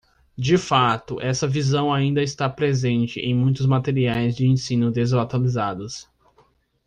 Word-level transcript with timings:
De 0.35 0.57
fato, 0.57 1.21
essa 1.21 1.47
visão 1.47 1.93
ainda 1.93 2.23
está 2.23 2.49
presente 2.49 3.19
em 3.19 3.35
muitos 3.35 3.67
materiais 3.67 4.35
de 4.35 4.47
ensino 4.47 4.89
desatualizados. 4.89 6.09